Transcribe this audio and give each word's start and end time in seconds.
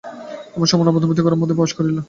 এমন 0.55 0.67
সময় 0.71 0.87
নবদম্পতি 0.87 1.21
ঘরের 1.23 1.39
মধ্যে 1.41 1.55
প্রবেশ 1.57 1.73
করিল। 1.77 1.97